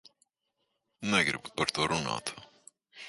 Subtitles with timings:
[1.11, 2.33] Negribu par to runāt.